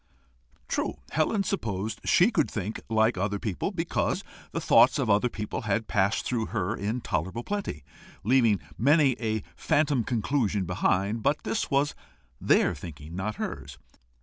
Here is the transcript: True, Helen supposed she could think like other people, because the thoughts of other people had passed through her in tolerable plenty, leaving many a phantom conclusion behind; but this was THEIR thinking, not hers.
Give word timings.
True, 0.67 0.95
Helen 1.11 1.43
supposed 1.43 2.01
she 2.05 2.31
could 2.31 2.49
think 2.49 2.81
like 2.89 3.19
other 3.19 3.37
people, 3.37 3.69
because 3.69 4.23
the 4.51 4.59
thoughts 4.59 4.97
of 4.97 5.11
other 5.11 5.29
people 5.29 5.61
had 5.61 5.87
passed 5.87 6.25
through 6.25 6.47
her 6.47 6.75
in 6.75 7.01
tolerable 7.01 7.43
plenty, 7.43 7.83
leaving 8.23 8.59
many 8.79 9.11
a 9.21 9.43
phantom 9.55 10.03
conclusion 10.03 10.65
behind; 10.65 11.21
but 11.21 11.43
this 11.43 11.69
was 11.69 11.93
THEIR 12.41 12.73
thinking, 12.73 13.15
not 13.15 13.35
hers. 13.35 13.77